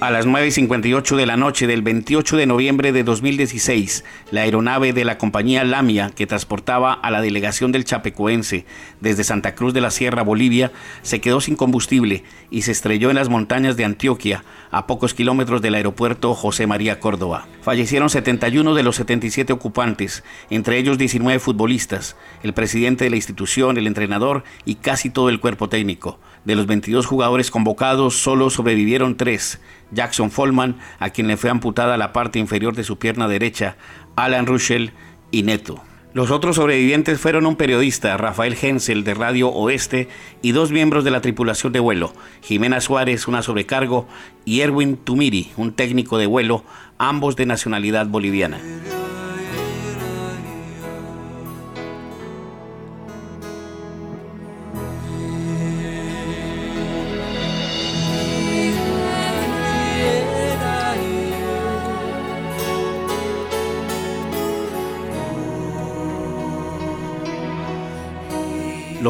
A 0.01 0.09
las 0.09 0.25
9.58 0.25 1.15
de 1.15 1.27
la 1.27 1.37
noche 1.37 1.67
del 1.67 1.83
28 1.83 2.35
de 2.35 2.47
noviembre 2.47 2.91
de 2.91 3.03
2016, 3.03 4.03
la 4.31 4.41
aeronave 4.41 4.93
de 4.93 5.05
la 5.05 5.19
compañía 5.19 5.63
Lamia, 5.63 6.09
que 6.09 6.25
transportaba 6.25 6.91
a 6.91 7.11
la 7.11 7.21
delegación 7.21 7.71
del 7.71 7.85
Chapecoense 7.85 8.65
desde 8.99 9.23
Santa 9.23 9.53
Cruz 9.53 9.75
de 9.75 9.81
la 9.81 9.91
Sierra, 9.91 10.23
Bolivia, 10.23 10.71
se 11.03 11.21
quedó 11.21 11.39
sin 11.39 11.55
combustible 11.55 12.23
y 12.49 12.63
se 12.63 12.71
estrelló 12.71 13.11
en 13.11 13.17
las 13.17 13.29
montañas 13.29 13.77
de 13.77 13.85
Antioquia, 13.85 14.43
a 14.71 14.87
pocos 14.87 15.13
kilómetros 15.13 15.61
del 15.61 15.75
aeropuerto 15.75 16.33
José 16.33 16.65
María 16.65 16.99
Córdoba. 16.99 17.45
Fallecieron 17.61 18.09
71 18.09 18.73
de 18.73 18.81
los 18.81 18.95
77 18.95 19.53
ocupantes, 19.53 20.23
entre 20.49 20.79
ellos 20.79 20.97
19 20.97 21.37
futbolistas, 21.37 22.15
el 22.41 22.53
presidente 22.53 23.03
de 23.03 23.11
la 23.11 23.17
institución, 23.17 23.77
el 23.77 23.85
entrenador 23.85 24.45
y 24.65 24.75
casi 24.75 25.11
todo 25.11 25.29
el 25.29 25.39
cuerpo 25.39 25.69
técnico. 25.69 26.19
De 26.43 26.55
los 26.55 26.65
22 26.65 27.05
jugadores 27.05 27.51
convocados, 27.51 28.17
solo 28.17 28.49
sobrevivieron 28.49 29.15
tres. 29.15 29.59
Jackson 29.91 30.31
Follman, 30.31 30.77
a 30.99 31.09
quien 31.09 31.27
le 31.27 31.37
fue 31.37 31.49
amputada 31.49 31.97
la 31.97 32.13
parte 32.13 32.39
inferior 32.39 32.75
de 32.75 32.83
su 32.83 32.97
pierna 32.97 33.27
derecha, 33.27 33.77
Alan 34.15 34.45
Ruschel 34.45 34.91
y 35.31 35.43
Neto. 35.43 35.81
Los 36.13 36.29
otros 36.29 36.57
sobrevivientes 36.57 37.21
fueron 37.21 37.45
un 37.45 37.55
periodista, 37.55 38.17
Rafael 38.17 38.57
Hensel, 38.61 39.05
de 39.05 39.13
Radio 39.13 39.49
Oeste, 39.49 40.09
y 40.41 40.51
dos 40.51 40.71
miembros 40.71 41.05
de 41.05 41.11
la 41.11 41.21
tripulación 41.21 41.71
de 41.71 41.79
vuelo, 41.79 42.13
Jimena 42.41 42.81
Suárez, 42.81 43.29
una 43.29 43.41
sobrecargo, 43.41 44.09
y 44.43 44.59
Erwin 44.59 44.97
Tumiri, 44.97 45.51
un 45.55 45.71
técnico 45.71 46.17
de 46.17 46.25
vuelo, 46.25 46.65
ambos 46.97 47.37
de 47.37 47.45
nacionalidad 47.45 48.07
boliviana. 48.07 48.59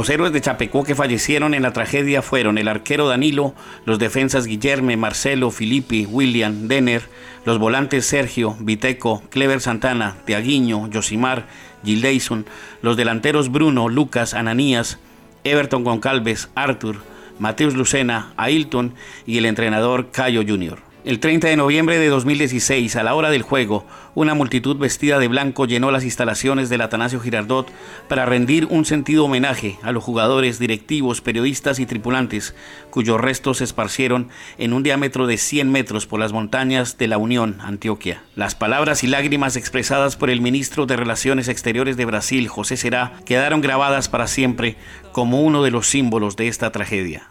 Los 0.02 0.10
héroes 0.10 0.34
de 0.34 0.42
Chapecó 0.42 0.84
que 0.84 0.96
fallecieron 0.96 1.54
en 1.54 1.62
la 1.62 1.74
tragedia 1.74 2.24
fueron 2.24 2.58
el 2.58 2.68
arquero 2.68 3.08
Danilo, 3.08 3.54
los 3.86 4.00
defensas 4.00 4.48
Guillerme, 4.48 4.98
Marcelo, 4.98 5.52
Filippi, 5.52 6.08
William, 6.08 6.68
Denner, 6.68 7.04
los 7.46 7.60
volantes 7.60 8.08
Sergio, 8.08 8.58
Viteco, 8.60 9.22
Clever 9.30 9.62
Santana, 9.62 10.18
Teaguiño, 10.26 10.90
Josimar, 10.92 11.46
Gildeison, 11.86 12.48
los 12.82 12.98
delanteros 12.98 13.52
Bruno, 13.52 13.90
Lucas, 13.90 14.34
Ananías, 14.34 14.98
Everton 15.44 15.84
Goncalves, 15.84 16.50
Arthur, 16.56 16.96
Mateus 17.38 17.76
Lucena, 17.76 18.34
Ailton 18.38 18.96
y 19.28 19.38
el 19.38 19.46
entrenador 19.46 20.10
Cayo 20.10 20.42
Jr. 20.42 20.91
El 21.04 21.20
30 21.20 21.48
de 21.48 21.56
noviembre 21.56 21.98
de 21.98 22.10
2016, 22.10 22.96
a 22.96 23.02
la 23.02 23.16
hora 23.16 23.32
del 23.32 23.42
juego, 23.42 23.88
una 24.14 24.36
multitud 24.36 24.78
vestida 24.78 25.18
de 25.18 25.28
blanco 25.28 25.66
llenó 25.66 25.90
las 25.90 26.04
instalaciones 26.04 26.70
del 26.70 26.82
Atanasio 26.82 27.20
Girardot 27.20 27.72
para 28.08 28.28
rendir 28.28 28.68
un 28.68 28.86
sentido 28.86 29.26
homenaje 29.26 29.80
a 29.82 29.92
los 29.92 30.04
jugadores, 30.04 30.60
directivos, 30.60 31.22
periodistas 31.22 31.80
y 31.80 31.88
tripulantes, 31.88 32.54
cuyos 32.92 33.20
restos 33.20 33.58
se 33.58 33.64
esparcieron 33.64 34.30
en 34.60 34.74
un 34.74 34.84
diámetro 34.84 35.26
de 35.26 35.40
100 35.40 35.72
metros 35.72 36.06
por 36.06 36.20
las 36.20 36.34
montañas 36.34 37.00
de 37.00 37.08
la 37.08 37.18
Unión, 37.18 37.58
Antioquia. 37.62 38.22
Las 38.36 38.54
palabras 38.54 39.04
y 39.04 39.08
lágrimas 39.08 39.56
expresadas 39.56 40.18
por 40.18 40.30
el 40.30 40.40
ministro 40.40 40.86
de 40.86 40.98
Relaciones 40.98 41.48
Exteriores 41.48 41.98
de 41.98 42.06
Brasil, 42.06 42.48
José 42.48 42.78
Será, 42.78 43.14
quedaron 43.26 43.62
grabadas 43.62 44.08
para 44.08 44.28
siempre 44.28 44.76
como 45.14 45.42
uno 45.42 45.64
de 45.64 45.72
los 45.72 45.88
símbolos 45.88 46.36
de 46.36 46.48
esta 46.48 46.72
tragedia. 46.72 47.28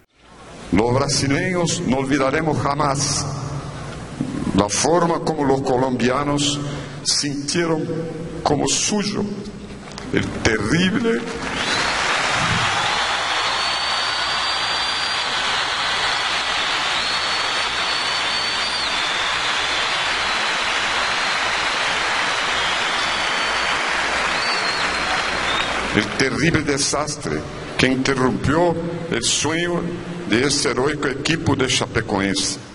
Los 0.72 0.92
brasileños 0.92 1.83
no 1.87 1.98
olvidaremos 1.98 2.59
jamás 2.59 3.39
la 4.61 4.68
forma 4.68 5.20
como 5.20 5.46
los 5.46 5.62
colombianos 5.62 6.61
sintieron 7.03 7.83
como 8.42 8.66
suyo 8.68 9.25
el 10.12 10.27
terrible 10.42 11.12
el 25.96 26.07
terrible 26.18 26.61
desastre 26.64 27.40
que 27.79 27.87
interrumpió 27.87 28.75
el 29.11 29.23
sueño 29.23 29.81
de 30.29 30.46
este 30.46 30.73
heroico 30.73 31.09
equipo 31.09 31.57
de 31.57 31.66
Chapecoense. 31.66 32.69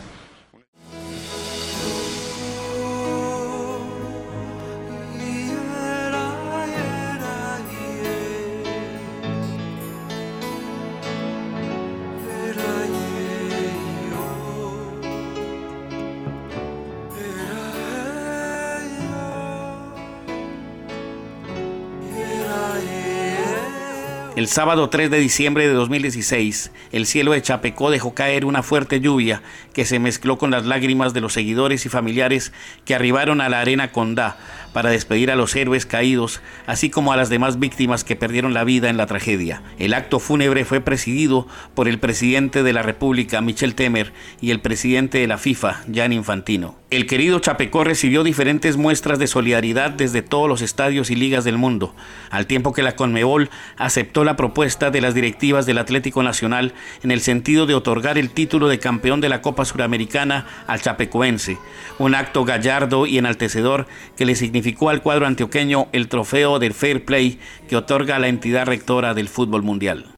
El 24.36 24.50
sábado 24.50 24.90
3 24.90 25.10
de 25.10 25.18
diciembre 25.18 25.66
de 25.66 25.74
2016, 25.74 26.70
el 26.92 27.06
cielo 27.06 27.32
de 27.32 27.42
Chapecó 27.42 27.90
dejó 27.90 28.14
caer 28.14 28.44
una 28.44 28.64
fuerte 28.64 29.00
lluvia 29.00 29.42
que 29.72 29.86
se 29.86 29.98
mezcló 29.98 30.38
con 30.38 30.52
las 30.52 30.66
lágrimas 30.66 31.14
de 31.14 31.22
los 31.22 31.32
seguidores 31.32 31.86
y 31.86 31.90
familiares 31.90 32.52
que 32.84 32.96
arribaron 32.96 33.40
a 33.40 33.48
la 33.48 33.62
arena 33.62 33.94
Condá 33.94 34.36
para 34.76 34.90
despedir 34.90 35.32
a 35.32 35.38
los 35.38 35.56
héroes 35.56 35.86
caídos, 35.86 36.42
así 36.68 36.90
como 36.90 37.14
a 37.14 37.16
las 37.16 37.30
demás 37.30 37.60
víctimas 37.60 38.04
que 38.04 38.18
perdieron 38.18 38.54
la 38.54 38.66
vida 38.66 38.90
en 38.90 38.98
la 38.98 39.06
tragedia. 39.06 39.64
El 39.80 39.94
acto 39.94 40.20
fúnebre 40.20 40.66
fue 40.66 40.82
presidido 40.82 41.48
por 41.74 41.88
el 41.88 41.98
presidente 41.98 42.62
de 42.62 42.74
la 42.74 42.82
República, 42.82 43.40
Michel 43.40 43.74
Temer, 43.74 44.12
y 44.42 44.52
el 44.52 44.60
presidente 44.60 45.20
de 45.20 45.28
la 45.28 45.38
FIFA, 45.38 45.86
Jan 45.94 46.12
Infantino. 46.12 46.76
El 46.92 47.08
querido 47.08 47.40
Chapecó 47.40 47.86
recibió 47.86 48.24
diferentes 48.24 48.76
muestras 48.76 49.18
de 49.18 49.28
solidaridad 49.28 49.92
desde 49.92 50.22
todos 50.22 50.50
los 50.50 50.62
estadios 50.62 51.10
y 51.10 51.16
ligas 51.16 51.46
del 51.46 51.58
mundo, 51.58 51.96
al 52.30 52.46
tiempo 52.46 52.74
que 52.74 52.84
la 52.84 52.98
Conmebol 52.98 53.50
aceptó 53.78 54.26
la 54.26 54.36
propuesta 54.36 54.92
de 54.92 55.00
las 55.00 55.14
directivas 55.14 55.66
del 55.66 55.78
Atlético 55.78 56.22
Nacional 56.22 56.74
en 57.02 57.12
el 57.12 57.22
sentido 57.22 57.66
de 57.66 57.76
otorgar 57.76 58.18
el 58.18 58.30
título 58.30 58.68
de 58.68 58.80
campeón 58.80 59.22
de 59.22 59.30
la 59.30 59.42
Copa 59.42 59.64
Suramericana 59.64 60.48
al 60.68 60.82
Chapecoense, 60.82 61.58
un 61.98 62.14
acto 62.14 62.44
gallardo 62.44 63.06
y 63.08 63.18
enaltecedor 63.18 63.88
que 64.18 64.26
le 64.26 64.36
significó 64.36 64.65
al 64.90 65.02
cuadro 65.02 65.28
antioqueño 65.28 65.88
el 65.92 66.08
trofeo 66.08 66.58
del 66.58 66.74
Fair 66.74 67.06
Play 67.06 67.40
que 67.68 67.76
otorga 67.76 68.18
la 68.20 68.28
entidad 68.28 68.66
rectora 68.66 69.14
del 69.14 69.30
fútbol 69.30 69.62
mundial. 69.62 70.15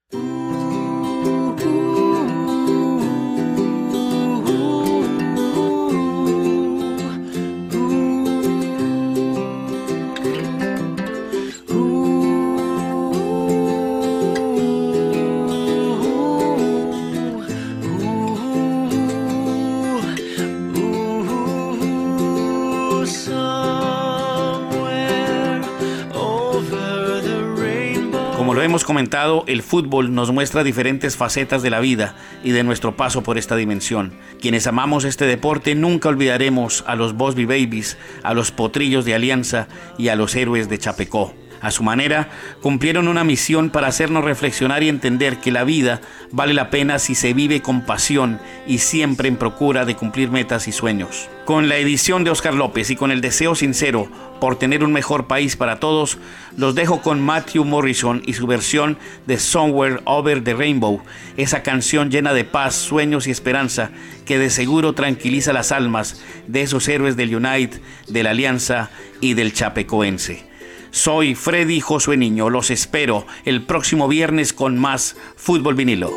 Comentado, 28.88 29.44
el 29.48 29.64
fútbol 29.64 30.16
nos 30.16 30.32
muestra 30.32 30.64
diferentes 30.64 31.18
facetas 31.18 31.62
de 31.62 31.70
la 31.70 31.82
vida 31.82 32.16
y 32.42 32.52
de 32.52 32.64
nuestro 32.64 32.96
paso 32.96 33.22
por 33.22 33.38
esta 33.38 33.58
dimensión. 33.58 34.14
Quienes 34.40 34.66
amamos 34.66 35.04
este 35.04 35.26
deporte 35.26 35.76
nunca 35.76 36.08
olvidaremos 36.08 36.86
a 36.88 36.96
los 36.96 37.14
Bosby 37.14 37.44
Babies, 37.44 37.98
a 38.24 38.34
los 38.34 38.52
Potrillos 38.52 39.04
de 39.04 39.14
Alianza 39.14 39.68
y 39.98 40.08
a 40.08 40.16
los 40.16 40.34
héroes 40.36 40.70
de 40.70 40.78
Chapecó. 40.78 41.36
A 41.62 41.72
su 41.72 41.84
manera, 41.84 42.30
cumplieron 42.62 43.08
una 43.08 43.24
misión 43.24 43.70
para 43.70 43.88
hacernos 43.88 44.24
reflexionar 44.24 44.84
y 44.84 44.90
entender 44.90 45.38
que 45.38 45.52
la 45.52 45.64
vida 45.64 46.02
vale 46.32 46.54
la 46.54 46.70
pena 46.70 47.00
si 47.00 47.16
se 47.16 47.34
vive 47.34 47.62
con 47.62 47.82
pasión 47.82 48.40
y 48.68 48.80
siempre 48.80 49.28
en 49.28 49.38
procura 49.38 49.86
de 49.86 49.96
cumplir 49.96 50.30
metas 50.30 50.68
y 50.68 50.72
sueños. 50.72 51.30
Con 51.46 51.70
la 51.70 51.78
edición 51.78 52.24
de 52.24 52.30
Oscar 52.30 52.54
López 52.54 52.90
y 52.90 52.96
con 52.96 53.10
el 53.10 53.22
deseo 53.22 53.56
sincero 53.56 54.10
por 54.40 54.60
tener 54.60 54.84
un 54.84 54.92
mejor 54.92 55.28
país 55.28 55.56
para 55.56 55.80
todos, 55.80 56.18
los 56.56 56.76
dejo 56.76 57.02
con 57.02 57.22
Matthew 57.22 57.66
Morrison 57.66 58.22
y 58.26 58.34
su 58.34 58.46
versión 58.46 58.98
de 59.26 59.40
Somewhere 59.40 60.02
Over 60.04 60.44
the 60.44 60.54
Rainbow, 60.54 61.02
esa 61.38 61.64
canción 61.64 62.12
llena 62.12 62.34
de 62.34 62.44
paz, 62.44 62.76
sueños 62.76 63.28
y 63.28 63.32
esperanza 63.32 63.92
que 64.26 64.38
de 64.38 64.50
seguro 64.50 64.94
tranquiliza 64.94 65.54
las 65.54 65.72
almas 65.72 66.22
de 66.48 66.62
esos 66.62 66.88
héroes 66.88 67.16
del 67.16 67.36
Unite, 67.36 67.80
de 68.08 68.24
la 68.24 68.32
Alianza 68.32 68.90
y 69.22 69.34
del 69.34 69.54
Chapecoense. 69.54 70.57
Soy 70.92 71.36
Freddy 71.36 71.80
Josué 71.80 72.18
Niño, 72.18 72.50
los 72.50 72.70
espero 72.72 73.26
el 73.46 73.64
próximo 73.64 74.08
viernes 74.08 74.54
con 74.54 74.78
más 74.78 75.16
Fútbol 75.36 75.76
Vinilo. 75.76 76.12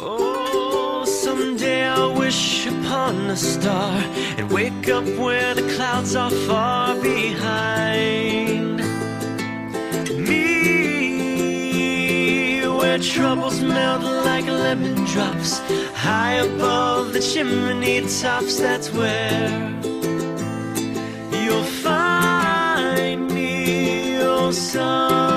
Oh, 0.00 1.04
someday 1.04 1.86
I 1.86 2.06
wish 2.18 2.66
upon 2.66 3.30
a 3.30 3.36
star 3.36 4.02
and 4.38 4.50
wake 4.50 4.88
up 4.88 5.04
where 5.18 5.54
the 5.54 5.62
clouds 5.76 6.16
are 6.16 6.30
far 6.46 6.94
behind 6.96 8.78
me. 10.26 10.66
Where 12.66 12.98
troubles 12.98 13.60
melt 13.60 14.02
like 14.24 14.46
lemon 14.46 15.04
drops 15.04 15.60
high 15.94 16.34
above 16.34 17.12
the 17.12 17.20
chimney 17.20 18.00
tops. 18.20 18.58
That's 18.58 18.90
where 18.92 19.70
you'll 21.32 21.64
find 21.64 21.87
me. 24.50 24.80
Oh, 24.80 25.27